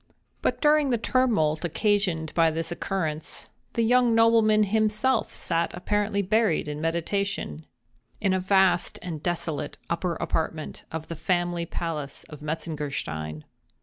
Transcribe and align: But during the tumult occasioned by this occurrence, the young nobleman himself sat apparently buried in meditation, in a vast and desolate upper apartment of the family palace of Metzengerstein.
But 0.41 0.59
during 0.63 0.89
the 0.89 0.97
tumult 0.97 1.63
occasioned 1.63 2.33
by 2.33 2.49
this 2.49 2.71
occurrence, 2.71 3.49
the 3.73 3.83
young 3.83 4.15
nobleman 4.15 4.63
himself 4.63 5.35
sat 5.35 5.69
apparently 5.75 6.23
buried 6.23 6.67
in 6.67 6.81
meditation, 6.81 7.67
in 8.19 8.33
a 8.33 8.39
vast 8.39 8.97
and 9.03 9.21
desolate 9.21 9.77
upper 9.91 10.15
apartment 10.15 10.85
of 10.91 11.07
the 11.07 11.15
family 11.15 11.67
palace 11.67 12.23
of 12.29 12.41
Metzengerstein. 12.41 13.43